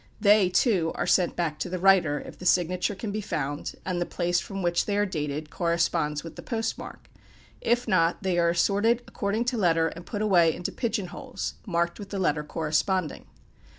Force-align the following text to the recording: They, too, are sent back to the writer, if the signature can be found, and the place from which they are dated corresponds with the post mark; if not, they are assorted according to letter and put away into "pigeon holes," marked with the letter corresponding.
They, 0.19 0.49
too, 0.49 0.91
are 0.95 1.05
sent 1.05 1.35
back 1.35 1.59
to 1.59 1.69
the 1.69 1.77
writer, 1.77 2.19
if 2.21 2.39
the 2.39 2.45
signature 2.47 2.95
can 2.95 3.11
be 3.11 3.21
found, 3.21 3.75
and 3.85 4.01
the 4.01 4.05
place 4.07 4.39
from 4.39 4.63
which 4.63 4.87
they 4.87 4.97
are 4.97 5.05
dated 5.05 5.51
corresponds 5.51 6.23
with 6.23 6.35
the 6.35 6.41
post 6.41 6.75
mark; 6.75 7.07
if 7.61 7.87
not, 7.87 8.23
they 8.23 8.39
are 8.39 8.49
assorted 8.49 9.03
according 9.07 9.45
to 9.45 9.57
letter 9.59 9.89
and 9.89 10.07
put 10.07 10.23
away 10.23 10.55
into 10.55 10.71
"pigeon 10.71 11.09
holes," 11.13 11.53
marked 11.67 11.99
with 11.99 12.09
the 12.09 12.17
letter 12.17 12.43
corresponding. 12.43 13.27